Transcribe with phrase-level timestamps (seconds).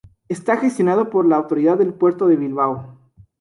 [0.29, 2.97] Está gestionado por la autoridad del puerto de Bilbao.